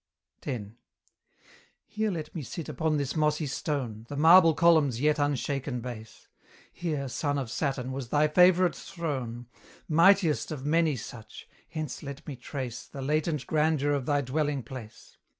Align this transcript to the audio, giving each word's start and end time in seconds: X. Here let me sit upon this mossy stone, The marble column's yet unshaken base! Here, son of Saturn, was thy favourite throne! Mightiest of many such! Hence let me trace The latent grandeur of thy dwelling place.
X. 0.43 0.63
Here 1.85 2.09
let 2.09 2.33
me 2.33 2.41
sit 2.41 2.67
upon 2.67 2.97
this 2.97 3.15
mossy 3.15 3.45
stone, 3.45 4.07
The 4.09 4.17
marble 4.17 4.55
column's 4.55 4.99
yet 4.99 5.19
unshaken 5.19 5.79
base! 5.79 6.27
Here, 6.73 7.07
son 7.07 7.37
of 7.37 7.51
Saturn, 7.51 7.91
was 7.91 8.09
thy 8.09 8.27
favourite 8.27 8.73
throne! 8.75 9.45
Mightiest 9.87 10.49
of 10.51 10.65
many 10.65 10.95
such! 10.95 11.47
Hence 11.69 12.01
let 12.01 12.25
me 12.25 12.35
trace 12.35 12.87
The 12.87 13.03
latent 13.03 13.45
grandeur 13.45 13.91
of 13.91 14.07
thy 14.07 14.21
dwelling 14.21 14.63
place. 14.63 15.17